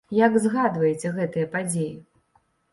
Як 0.19 0.37
згадваеце 0.45 1.13
гэтыя 1.19 1.53
падзеі? 1.55 1.89